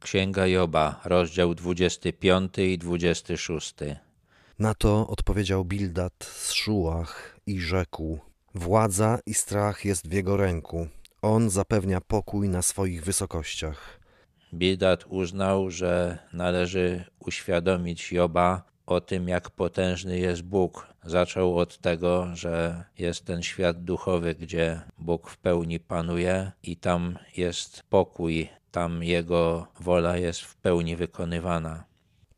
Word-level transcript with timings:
Księga 0.00 0.46
Joba, 0.46 1.00
rozdział 1.04 1.54
25 1.54 2.58
i 2.58 2.78
26. 2.78 3.74
Na 4.58 4.74
to 4.74 5.08
odpowiedział 5.08 5.64
Bildad 5.64 6.24
z 6.24 6.52
Szułach 6.52 7.36
i 7.46 7.60
rzekł: 7.60 8.18
Władza 8.54 9.18
i 9.26 9.34
strach 9.34 9.84
jest 9.84 10.08
w 10.08 10.12
jego 10.12 10.36
ręku. 10.36 10.88
On 11.22 11.50
zapewnia 11.50 12.00
pokój 12.00 12.48
na 12.48 12.62
swoich 12.62 13.04
wysokościach. 13.04 14.00
Bildad 14.54 15.04
uznał, 15.08 15.70
że 15.70 16.18
należy 16.32 17.04
uświadomić 17.18 18.12
Joba 18.12 18.62
o 18.86 19.00
tym, 19.00 19.28
jak 19.28 19.50
potężny 19.50 20.18
jest 20.18 20.42
Bóg. 20.42 20.86
Zaczął 21.04 21.58
od 21.58 21.78
tego, 21.78 22.28
że 22.34 22.84
jest 22.98 23.24
ten 23.24 23.42
świat 23.42 23.84
duchowy, 23.84 24.34
gdzie 24.34 24.80
Bóg 24.98 25.30
w 25.30 25.38
pełni 25.38 25.80
panuje 25.80 26.52
i 26.62 26.76
tam 26.76 27.18
jest 27.36 27.82
pokój, 27.82 28.48
tam 28.70 29.02
Jego 29.04 29.66
wola 29.80 30.16
jest 30.16 30.40
w 30.40 30.56
pełni 30.56 30.96
wykonywana. 30.96 31.84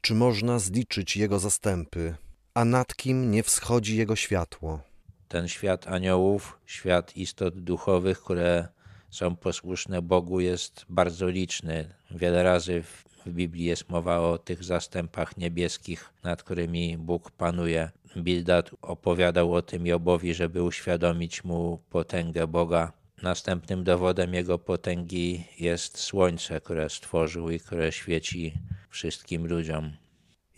Czy 0.00 0.14
można 0.14 0.58
zliczyć 0.58 1.16
jego 1.16 1.38
zastępy, 1.38 2.14
a 2.54 2.64
nad 2.64 2.96
kim 2.96 3.30
nie 3.30 3.42
wschodzi 3.42 3.96
jego 3.96 4.16
światło? 4.16 4.80
Ten 5.28 5.48
świat 5.48 5.88
aniołów, 5.88 6.58
świat 6.66 7.16
istot 7.16 7.60
duchowych, 7.60 8.20
które 8.20 8.68
są 9.10 9.36
posłuszne 9.36 10.02
Bogu, 10.02 10.40
jest 10.40 10.84
bardzo 10.88 11.28
liczny. 11.28 11.94
Wiele 12.10 12.42
razy 12.42 12.82
w 12.82 13.30
Biblii 13.30 13.64
jest 13.64 13.88
mowa 13.88 14.18
o 14.20 14.38
tych 14.38 14.64
zastępach 14.64 15.36
niebieskich, 15.36 16.10
nad 16.22 16.42
którymi 16.42 16.98
Bóg 16.98 17.30
panuje. 17.30 17.90
Bildad 18.16 18.70
opowiadał 18.82 19.54
o 19.54 19.62
tym 19.62 19.86
Jobowi, 19.86 20.34
żeby 20.34 20.62
uświadomić 20.62 21.44
mu 21.44 21.78
potęgę 21.90 22.46
Boga. 22.46 22.92
Następnym 23.22 23.84
dowodem 23.84 24.34
jego 24.34 24.58
potęgi 24.58 25.44
jest 25.58 25.98
słońce, 25.98 26.60
które 26.60 26.90
stworzył 26.90 27.50
i 27.50 27.60
które 27.60 27.92
świeci 27.92 28.54
wszystkim 28.90 29.46
ludziom. 29.46 29.92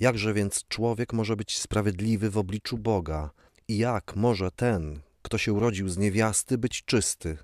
Jakże 0.00 0.34
więc 0.34 0.64
człowiek 0.68 1.12
może 1.12 1.36
być 1.36 1.58
sprawiedliwy 1.58 2.30
w 2.30 2.38
obliczu 2.38 2.78
Boga? 2.78 3.30
I 3.68 3.78
jak 3.78 4.16
może 4.16 4.50
ten, 4.50 5.00
kto 5.22 5.38
się 5.38 5.52
urodził 5.52 5.88
z 5.88 5.98
niewiasty, 5.98 6.58
być 6.58 6.84
czysty? 6.84 7.38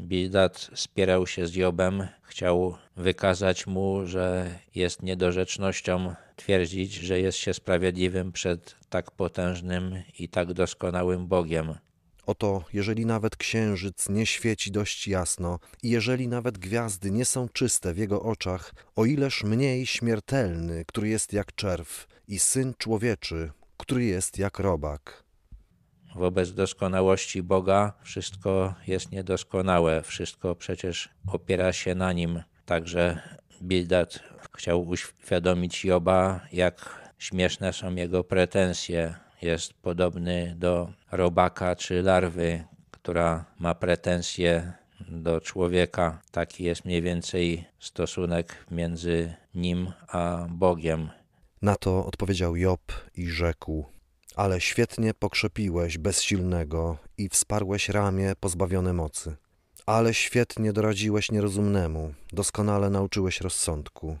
Bildad 0.00 0.70
spierał 0.74 1.26
się 1.26 1.46
z 1.46 1.54
Jobem, 1.54 2.08
chciał 2.22 2.76
wykazać 2.96 3.66
mu, 3.66 4.06
że 4.06 4.58
jest 4.74 5.02
niedorzecznością 5.02 6.14
twierdzić, 6.36 6.94
że 6.94 7.20
jest 7.20 7.38
się 7.38 7.54
sprawiedliwym 7.54 8.32
przed 8.32 8.76
tak 8.88 9.10
potężnym 9.10 10.02
i 10.18 10.28
tak 10.28 10.52
doskonałym 10.52 11.26
Bogiem. 11.26 11.74
Oto, 12.26 12.64
jeżeli 12.72 13.06
nawet 13.06 13.36
księżyc 13.36 14.08
nie 14.08 14.26
świeci 14.26 14.70
dość 14.70 15.08
jasno 15.08 15.58
i 15.82 15.90
jeżeli 15.90 16.28
nawet 16.28 16.58
gwiazdy 16.58 17.10
nie 17.10 17.24
są 17.24 17.48
czyste 17.48 17.94
w 17.94 17.98
jego 17.98 18.22
oczach, 18.22 18.74
o 18.96 19.04
ileż 19.04 19.44
mniej 19.44 19.86
śmiertelny, 19.86 20.84
który 20.84 21.08
jest 21.08 21.32
jak 21.32 21.54
czerw 21.54 22.06
i 22.28 22.38
syn 22.38 22.74
człowieczy, 22.78 23.50
który 23.76 24.04
jest 24.04 24.38
jak 24.38 24.58
robak. 24.58 25.24
Wobec 26.14 26.52
doskonałości 26.52 27.42
Boga 27.42 27.92
wszystko 28.02 28.74
jest 28.86 29.12
niedoskonałe, 29.12 30.02
wszystko 30.02 30.54
przecież 30.54 31.08
opiera 31.26 31.72
się 31.72 31.94
na 31.94 32.12
nim. 32.12 32.42
Także 32.64 33.22
Bildad 33.62 34.20
chciał 34.56 34.88
uświadomić 34.88 35.84
Joba, 35.84 36.40
jak 36.52 37.02
śmieszne 37.18 37.72
są 37.72 37.94
jego 37.94 38.24
pretensje. 38.24 39.21
Jest 39.42 39.74
podobny 39.74 40.54
do 40.58 40.92
robaka 41.12 41.76
czy 41.76 42.02
larwy, 42.02 42.64
która 42.90 43.44
ma 43.58 43.74
pretensje 43.74 44.72
do 45.08 45.40
człowieka. 45.40 46.20
Taki 46.30 46.64
jest 46.64 46.84
mniej 46.84 47.02
więcej 47.02 47.64
stosunek 47.78 48.66
między 48.70 49.34
nim 49.54 49.92
a 50.08 50.46
Bogiem. 50.50 51.10
Na 51.62 51.76
to 51.76 52.06
odpowiedział 52.06 52.56
Job 52.56 52.92
i 53.14 53.28
rzekł: 53.28 53.84
ale 54.36 54.60
świetnie 54.60 55.14
pokrzepiłeś 55.14 55.98
bezsilnego 55.98 56.98
i 57.18 57.28
wsparłeś 57.28 57.88
ramię 57.88 58.32
pozbawione 58.40 58.92
mocy. 58.92 59.36
Ale 59.86 60.14
świetnie 60.14 60.72
doradziłeś 60.72 61.30
nierozumnemu, 61.30 62.14
doskonale 62.32 62.90
nauczyłeś 62.90 63.40
rozsądku. 63.40 64.18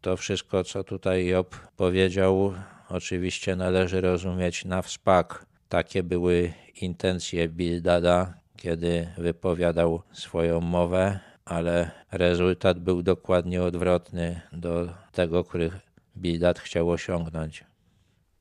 To 0.00 0.16
wszystko, 0.16 0.64
co 0.64 0.84
tutaj 0.84 1.26
Job 1.26 1.56
powiedział, 1.76 2.54
oczywiście 2.92 3.56
należy 3.56 4.00
rozumieć 4.00 4.64
na 4.64 4.82
wspak. 4.82 5.46
Takie 5.68 6.02
były 6.02 6.52
intencje 6.80 7.48
Bildada, 7.48 8.34
kiedy 8.56 9.08
wypowiadał 9.18 10.02
swoją 10.12 10.60
mowę, 10.60 11.20
ale 11.44 11.90
rezultat 12.12 12.78
był 12.78 13.02
dokładnie 13.02 13.62
odwrotny 13.62 14.40
do 14.52 14.88
tego, 15.12 15.44
który 15.44 15.70
Bildad 16.16 16.58
chciał 16.58 16.90
osiągnąć. 16.90 17.64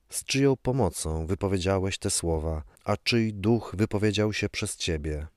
Z 0.09 0.25
czyją 0.25 0.55
pomocą 0.57 1.25
wypowiedziałeś 1.25 1.97
te 1.97 2.09
słowa, 2.09 2.63
a 2.85 2.97
czyj 2.97 3.33
duch 3.33 3.75
wypowiedział 3.77 4.33
się 4.33 4.49
przez 4.49 4.77
ciebie? 4.77 5.27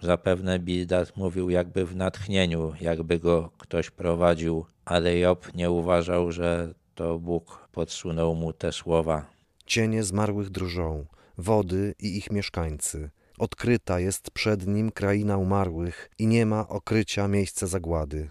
Zapewne 0.00 0.58
Bildad 0.58 1.16
mówił 1.16 1.50
jakby 1.50 1.86
w 1.86 1.96
natchnieniu, 1.96 2.72
jakby 2.80 3.18
go 3.18 3.50
ktoś 3.58 3.90
prowadził, 3.90 4.66
ale 4.84 5.18
Job 5.18 5.54
nie 5.54 5.70
uważał, 5.70 6.32
że 6.32 6.74
to 6.94 7.18
Bóg 7.18 7.68
podsunął 7.72 8.34
mu 8.34 8.52
te 8.52 8.72
słowa. 8.72 9.26
Cienie 9.66 10.02
zmarłych 10.02 10.50
drżą, 10.50 11.06
wody 11.38 11.94
i 11.98 12.16
ich 12.16 12.30
mieszkańcy. 12.30 13.10
Odkryta 13.38 14.00
jest 14.00 14.30
przed 14.30 14.66
nim 14.66 14.90
kraina 14.90 15.36
umarłych 15.36 16.10
i 16.18 16.26
nie 16.26 16.46
ma 16.46 16.68
okrycia 16.68 17.28
miejsca 17.28 17.66
zagłady. 17.66 18.30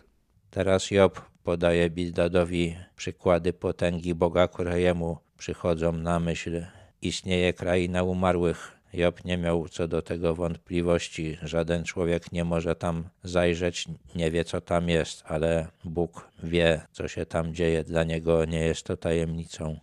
Teraz 0.49 0.91
Job 0.91 1.21
podaje 1.43 1.89
Bildadowi 1.89 2.75
przykłady 2.95 3.53
potęgi 3.53 4.15
Boga, 4.15 4.47
które 4.47 4.81
jemu 4.81 5.17
przychodzą 5.37 5.91
na 5.91 6.19
myśl. 6.19 6.65
Istnieje 7.01 7.53
kraina 7.53 8.03
umarłych. 8.03 8.71
Job 8.93 9.25
nie 9.25 9.37
miał 9.37 9.69
co 9.69 9.87
do 9.87 10.01
tego 10.01 10.35
wątpliwości. 10.35 11.37
Żaden 11.41 11.83
człowiek 11.83 12.31
nie 12.31 12.43
może 12.43 12.75
tam 12.75 13.09
zajrzeć, 13.23 13.85
nie 14.15 14.31
wie 14.31 14.45
co 14.45 14.61
tam 14.61 14.89
jest, 14.89 15.23
ale 15.25 15.67
Bóg 15.83 16.29
wie, 16.43 16.81
co 16.91 17.07
się 17.07 17.25
tam 17.25 17.53
dzieje. 17.53 17.83
Dla 17.83 18.03
niego 18.03 18.45
nie 18.45 18.59
jest 18.59 18.85
to 18.85 18.97
tajemnicą. 18.97 19.79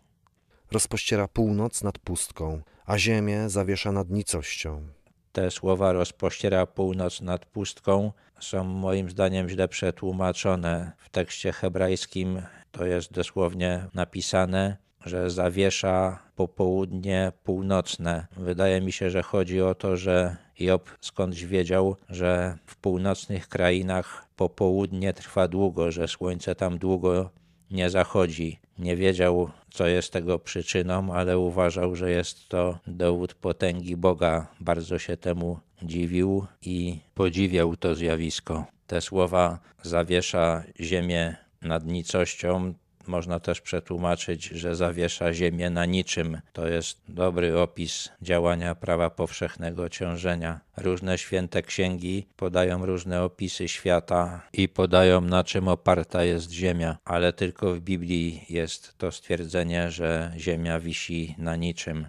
Rozpościera 0.72 1.28
północ 1.28 1.82
nad 1.82 1.98
pustką, 1.98 2.60
a 2.87 2.98
ziemię 2.98 3.48
zawiesza 3.48 3.93
nad 3.93 4.10
nicością. 4.10 4.87
Te 5.32 5.50
słowa 5.50 5.92
rozpościera 5.92 6.66
północ 6.66 7.21
nad 7.21 7.47
pustką 7.47 8.12
są 8.41 8.65
moim 8.65 9.10
zdaniem 9.10 9.48
źle 9.48 9.69
przetłumaczone. 9.69 10.92
W 10.98 11.09
tekście 11.09 11.53
hebrajskim 11.53 12.42
to 12.72 12.87
jest 12.87 13.12
dosłownie 13.12 13.87
napisane 13.94 14.77
że 15.05 15.31
zawiesza 15.31 16.19
popołudnie 16.37 17.33
północne. 17.44 18.27
Wydaje 18.37 18.81
mi 18.81 18.93
się, 18.93 19.11
że 19.11 19.22
chodzi 19.22 19.62
o 19.62 19.75
to, 19.75 19.97
że 19.97 20.37
Job 20.61 20.91
skądś 21.00 21.43
wiedział, 21.44 21.97
że 22.09 22.59
w 22.66 22.77
północnych 22.77 23.49
krainach 23.49 24.27
popołudnie 24.37 25.12
trwa 25.12 25.49
długo, 25.49 25.93
że 25.93 26.09
słońce 26.09 26.55
tam 26.55 26.78
długo 26.78 27.31
nie 27.71 27.91
zachodzi. 27.91 28.59
Nie 28.78 28.97
wiedział, 28.97 29.50
co 29.71 29.87
jest 29.87 30.12
tego 30.12 30.39
przyczyną, 30.39 31.15
ale 31.15 31.39
uważał, 31.39 31.97
że 31.97 32.10
jest 32.10 32.49
to 32.49 32.78
dowód 32.87 33.34
potęgi 33.34 33.97
Boga. 33.97 34.47
Bardzo 34.60 34.99
się 34.99 35.16
temu 35.16 35.59
dziwił 35.83 36.47
i 36.62 36.99
podziwiał 37.15 37.77
to 37.77 37.94
zjawisko. 37.94 38.65
Te 38.87 39.00
słowa 39.00 39.59
zawiesza 39.83 40.62
ziemię 40.81 41.37
nad 41.62 41.87
nicością 41.87 42.75
można 43.10 43.41
też 43.41 43.60
przetłumaczyć, 43.60 44.44
że 44.44 44.76
zawiesza 44.76 45.32
ziemię 45.32 45.71
na 45.71 45.87
niczym. 45.87 46.41
To 46.53 46.69
jest 46.69 47.00
dobry 47.09 47.59
opis 47.59 48.09
działania 48.22 48.75
prawa 48.75 49.10
powszechnego 49.10 49.88
ciążenia. 49.88 50.60
Różne 50.76 51.19
święte 51.19 51.62
księgi 51.62 52.26
podają 52.37 52.87
różne 52.87 53.22
opisy 53.22 53.69
świata 53.69 54.43
i 54.53 54.69
podają 54.69 55.21
na 55.21 55.45
czym 55.45 55.68
oparta 55.68 56.24
jest 56.24 56.51
ziemia, 56.51 56.98
ale 57.04 57.33
tylko 57.33 57.74
w 57.74 57.80
Biblii 57.80 58.45
jest 58.48 58.98
to 58.98 59.13
stwierdzenie, 59.13 59.91
że 59.91 60.33
ziemia 60.36 60.80
wisi 60.80 61.34
na 61.39 61.56
niczym. 61.56 62.06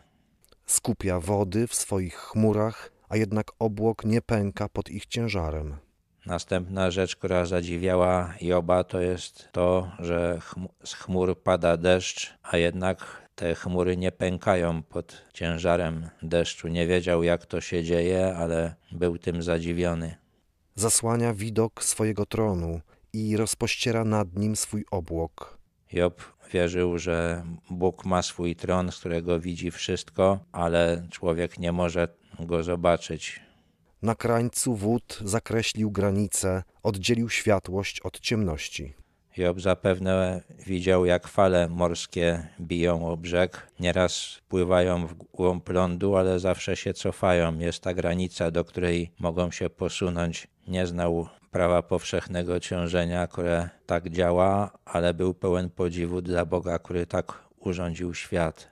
Skupia 0.65 1.19
wody 1.19 1.68
w 1.68 1.75
swoich 1.75 2.15
chmurach, 2.15 2.92
a 3.09 3.18
jednak 3.18 3.51
obłok 3.59 4.06
nie 4.06 4.21
pęka 4.21 4.69
pod 4.69 4.89
ich 4.89 5.06
ciężarem. 5.06 5.77
Następna 6.25 6.91
rzecz, 6.91 7.15
która 7.15 7.45
zadziwiała 7.45 8.33
Joba, 8.41 8.83
to 8.83 9.01
jest 9.01 9.50
to, 9.51 9.91
że 10.00 10.39
z 10.83 10.94
chmur 10.94 11.41
pada 11.44 11.77
deszcz, 11.77 12.33
a 12.44 12.57
jednak 12.57 13.27
te 13.35 13.56
chmury 13.56 13.97
nie 13.97 14.12
pękają 14.12 14.83
pod 14.83 15.21
ciężarem 15.33 16.09
deszczu. 16.21 16.68
Nie 16.68 16.88
wiedział, 16.88 17.23
jak 17.23 17.45
to 17.45 17.62
się 17.62 17.83
dzieje, 17.83 18.35
ale 18.38 18.75
był 18.91 19.18
tym 19.18 19.44
zadziwiony. 19.44 20.15
Zasłania 20.75 21.33
widok 21.33 21.83
swojego 21.83 22.25
tronu 22.25 22.81
i 23.13 23.38
rozpościera 23.38 24.06
nad 24.06 24.35
nim 24.35 24.56
swój 24.56 24.85
obłok. 24.91 25.57
Job 25.94 26.21
wierzył, 26.53 26.97
że 26.97 27.44
Bóg 27.69 28.06
ma 28.06 28.21
swój 28.21 28.56
tron, 28.56 28.91
z 28.91 29.00
którego 29.00 29.39
widzi 29.39 29.71
wszystko, 29.71 30.39
ale 30.51 31.07
człowiek 31.12 31.59
nie 31.59 31.71
może 31.71 32.07
go 32.39 32.63
zobaczyć. 32.63 33.41
Na 34.01 34.15
krańcu 34.15 34.75
wód 34.75 35.19
zakreślił 35.25 35.92
granice, 35.92 36.63
oddzielił 36.83 37.30
światłość 37.30 38.00
od 38.00 38.19
ciemności. 38.19 38.94
Job 39.38 39.62
zapewne 39.62 40.42
widział, 40.65 41.06
jak 41.06 41.27
fale 41.27 41.69
morskie 41.69 42.48
biją 42.62 43.07
o 43.07 43.18
brzeg. 43.18 43.68
Nieraz 43.80 44.42
pływają 44.50 45.07
w 45.07 45.13
głąb 45.13 45.69
lądu, 45.69 46.15
ale 46.15 46.39
zawsze 46.39 46.75
się 46.75 46.94
cofają. 46.94 47.59
Jest 47.59 47.83
ta 47.83 47.94
granica, 47.94 48.51
do 48.51 48.65
której 48.65 49.12
mogą 49.19 49.51
się 49.51 49.69
posunąć. 49.69 50.47
Nie 50.68 50.88
znał 50.88 51.27
prawa 51.51 51.81
powszechnego 51.81 52.59
ciążenia, 52.59 53.27
które 53.27 53.69
tak 53.86 54.09
działa, 54.09 54.71
ale 54.86 55.13
był 55.13 55.33
pełen 55.33 55.69
podziwu 55.69 56.21
dla 56.21 56.45
Boga, 56.45 56.80
który 56.80 57.06
tak 57.06 57.44
urządził 57.59 58.13
świat. 58.13 58.69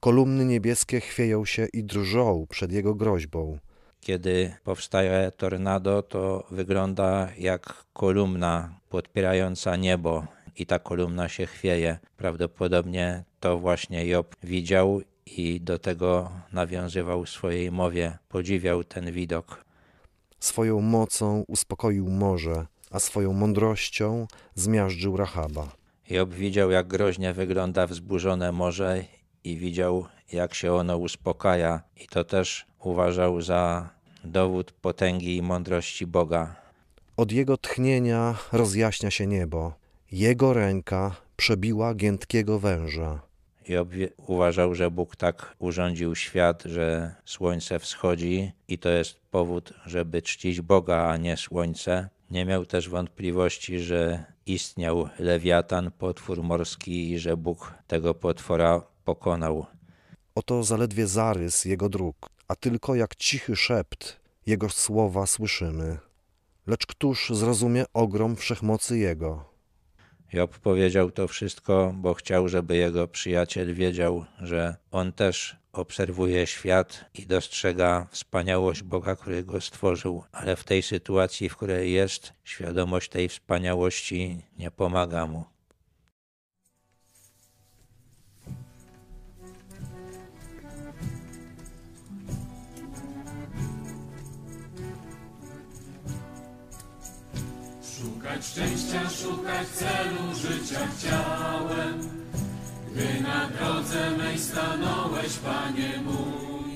Kolumny 0.00 0.44
niebieskie 0.44 1.00
chwieją 1.00 1.44
się 1.44 1.66
i 1.72 1.84
drżą 1.84 2.46
przed 2.48 2.72
jego 2.72 2.94
groźbą. 2.94 3.58
Kiedy 4.02 4.54
powstaje 4.64 5.32
tornado, 5.36 6.02
to 6.02 6.44
wygląda 6.50 7.28
jak 7.38 7.84
kolumna 7.92 8.78
podpierająca 8.88 9.76
niebo 9.76 10.26
i 10.56 10.66
ta 10.66 10.78
kolumna 10.78 11.28
się 11.28 11.46
chwieje. 11.46 11.98
Prawdopodobnie 12.16 13.24
to 13.40 13.58
właśnie 13.58 14.06
Job 14.06 14.36
widział 14.42 15.00
i 15.26 15.60
do 15.60 15.78
tego 15.78 16.30
nawiązywał 16.52 17.24
w 17.24 17.30
swojej 17.30 17.70
mowie, 17.70 18.18
podziwiał 18.28 18.84
ten 18.84 19.12
widok. 19.12 19.64
Swoją 20.40 20.80
mocą 20.80 21.44
uspokoił 21.48 22.08
morze, 22.08 22.66
a 22.90 22.98
swoją 22.98 23.32
mądrością 23.32 24.26
zmiażdżył 24.54 25.16
Rahaba. 25.16 25.68
Job 26.10 26.34
widział, 26.34 26.70
jak 26.70 26.86
groźnie 26.86 27.32
wygląda 27.32 27.86
wzburzone 27.86 28.52
morze 28.52 29.04
i 29.44 29.56
widział, 29.56 30.06
jak 30.32 30.54
się 30.54 30.72
ono 30.72 30.96
uspokaja, 30.96 31.82
i 31.96 32.06
to 32.06 32.24
też 32.24 32.66
uważał 32.78 33.42
za 33.42 33.90
dowód 34.24 34.72
potęgi 34.72 35.36
i 35.36 35.42
mądrości 35.42 36.06
Boga. 36.06 36.56
Od 37.16 37.32
jego 37.32 37.56
tchnienia 37.56 38.34
rozjaśnia 38.52 39.10
się 39.10 39.26
niebo. 39.26 39.74
Jego 40.12 40.52
ręka 40.52 41.16
przebiła 41.36 41.94
giętkiego 41.94 42.58
węża. 42.58 43.20
Job 43.68 43.88
uważał, 44.16 44.74
że 44.74 44.90
Bóg 44.90 45.16
tak 45.16 45.56
urządził 45.58 46.14
świat, 46.14 46.62
że 46.62 47.14
słońce 47.24 47.78
wschodzi 47.78 48.52
i 48.68 48.78
to 48.78 48.88
jest 48.88 49.20
powód, 49.30 49.72
żeby 49.86 50.22
czcić 50.22 50.60
Boga, 50.60 51.08
a 51.08 51.16
nie 51.16 51.36
słońce. 51.36 52.08
Nie 52.30 52.44
miał 52.44 52.66
też 52.66 52.88
wątpliwości, 52.88 53.78
że 53.78 54.24
istniał 54.46 55.08
lewiatan, 55.18 55.90
potwór 55.90 56.42
morski 56.42 57.10
i 57.10 57.18
że 57.18 57.36
Bóg 57.36 57.74
tego 57.86 58.14
potwora 58.14 58.82
pokonał. 59.04 59.66
Oto 60.34 60.64
zaledwie 60.64 61.06
zarys 61.06 61.64
jego 61.64 61.88
dróg, 61.88 62.16
a 62.48 62.56
tylko 62.56 62.94
jak 62.94 63.16
cichy 63.16 63.56
szept 63.56 64.20
jego 64.46 64.68
słowa 64.68 65.26
słyszymy. 65.26 65.98
Lecz 66.66 66.86
któż 66.86 67.30
zrozumie 67.30 67.84
ogrom 67.94 68.36
wszechmocy 68.36 68.98
jego? 68.98 69.52
Job 70.32 70.58
powiedział 70.58 71.10
to 71.10 71.28
wszystko, 71.28 71.94
bo 71.96 72.14
chciał, 72.14 72.48
żeby 72.48 72.76
jego 72.76 73.08
przyjaciel 73.08 73.74
wiedział, 73.74 74.24
że 74.38 74.76
on 74.90 75.12
też 75.12 75.56
obserwuje 75.72 76.46
świat 76.46 77.04
i 77.14 77.26
dostrzega 77.26 78.06
wspaniałość 78.10 78.82
Boga, 78.82 79.16
który 79.16 79.44
go 79.44 79.60
stworzył, 79.60 80.24
ale 80.32 80.56
w 80.56 80.64
tej 80.64 80.82
sytuacji, 80.82 81.48
w 81.48 81.56
której 81.56 81.92
jest, 81.92 82.32
świadomość 82.44 83.10
tej 83.10 83.28
wspaniałości 83.28 84.42
nie 84.58 84.70
pomaga 84.70 85.26
mu. 85.26 85.44
Szczęścia, 98.42 99.10
szukać 99.10 99.68
celu 99.68 100.34
życia 100.34 100.80
chciałem, 100.96 101.98
gdy 102.92 103.20
na 103.22 103.48
drodze 103.48 104.10
mej 104.18 104.38
stanąłeś, 104.38 105.32
Panie 105.44 106.00
mój. 106.04 106.72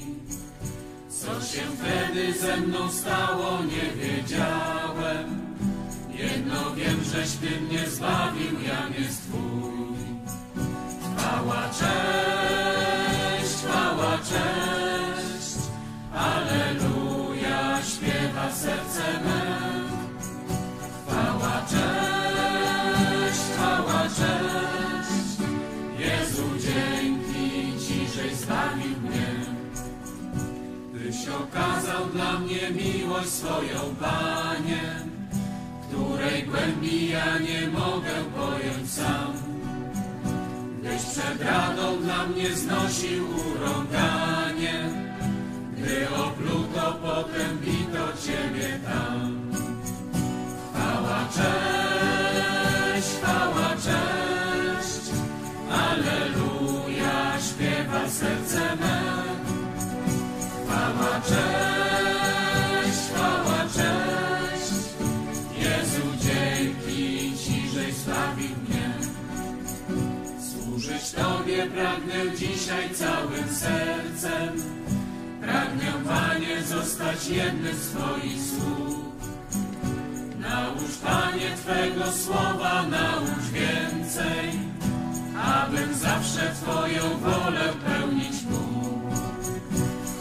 Co 1.09 1.41
się 1.41 1.63
wtedy 1.79 2.33
ze 2.33 2.57
mną 2.57 2.91
stało, 2.91 3.59
nie 3.63 4.03
wiedziałem. 4.03 5.47
Jedno 6.15 6.75
wiem, 6.77 7.01
żeś 7.05 7.31
Ty 7.31 7.61
mnie 7.61 7.91
zbawił, 7.91 8.61
ja 8.69 8.89
nie 8.89 9.09
Twój. 9.09 9.56
Okazał 31.29 32.07
dla 32.13 32.39
mnie 32.39 32.71
miłość 32.71 33.29
swoją, 33.29 33.97
Panie, 34.01 34.83
której 35.83 36.43
głębi 36.43 37.09
ja 37.09 37.39
nie 37.39 37.69
mogę 37.69 38.15
pojąć 38.37 38.91
sam. 38.91 39.33
Gdyś 40.81 41.03
przed 41.03 41.43
radą 41.43 42.03
dla 42.03 42.27
mnie 42.27 42.57
znosił 42.57 43.27
urąganie, 43.27 44.89
gdy 45.77 46.09
opluto, 46.09 46.99
potem 47.03 47.59
bito 47.59 48.07
Ciebie 48.27 48.81
tam. 48.85 49.51
Chwała, 50.73 51.29
pragnę 71.77 72.37
dzisiaj 72.37 72.91
całym 72.95 73.49
sercem, 73.55 74.63
pragnę, 75.41 75.93
Panie, 76.09 76.63
zostać 76.63 77.29
jednym 77.29 77.77
z 77.77 77.91
Twoich 77.91 78.43
słów. 78.43 78.97
Naucz, 80.41 80.97
Panie, 81.05 81.51
Twego 81.57 82.13
słowa, 82.13 82.83
naucz 82.83 83.47
więcej, 83.53 84.51
abym 85.45 85.95
zawsze 85.95 86.53
Twoją 86.63 87.19
wolę 87.19 87.73
pełnić 87.87 88.43
mógł. 88.51 89.17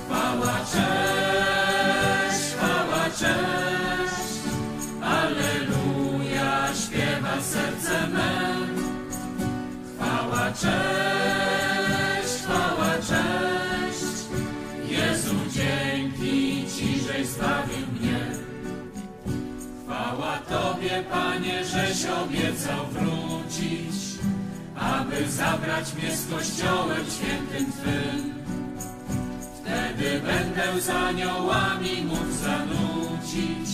Chwała, 0.06 0.58
cześć, 0.74 2.44
chwała, 2.56 3.04
cześć, 3.10 4.40
Aleluja, 5.04 6.68
śpiewa 6.86 7.42
serce 7.42 8.08
me. 8.08 8.56
Chwała, 9.98 10.52
cześć, 10.52 10.85
Tobie, 20.50 21.04
Panie, 21.12 21.66
żeś 21.66 22.06
obiecał 22.06 22.86
wrócić, 22.92 23.96
aby 24.76 25.30
zabrać 25.30 25.94
mnie 25.94 26.16
z 26.16 26.32
Kościołem 26.32 27.06
świętym 27.10 27.72
Twym. 27.72 28.34
Wtedy 29.62 30.20
będę 30.20 30.82
z 30.82 30.90
aniołami 30.90 32.06
mógł 32.06 32.32
zanucić. 32.32 33.70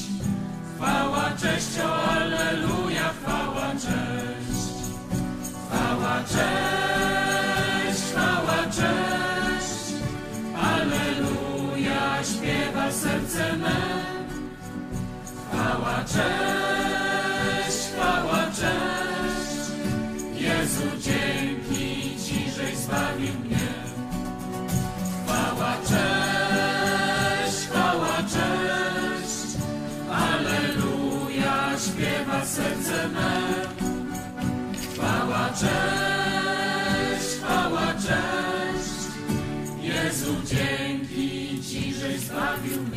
Chwała, 0.75 1.31
cześć, 1.41 1.79
o 1.85 2.11
Alleluja, 2.11 3.13
chwała, 3.21 3.71
cześć. 3.71 4.61
Chwała, 5.67 6.23
cześć, 6.23 8.01
chwała, 8.11 8.63
cześć. 8.65 9.93
Alleluja, 10.55 12.23
śpiewa 12.23 12.91
serce 12.91 13.57
me. 13.57 14.01
Chwała, 15.51 16.03
cześć, 16.03 16.50
śpiewa 31.81 32.45
serce 32.45 33.07
me. 33.07 33.41
Chwała, 34.93 35.49
cześć, 35.49 37.29
chwała, 37.37 37.93
cześć. 37.93 39.01
Jezu, 39.81 40.35
dzięki 40.45 41.61
Ci, 41.63 41.93
żeś 41.93 42.19
zbawił 42.19 42.83
mnie. 42.83 42.90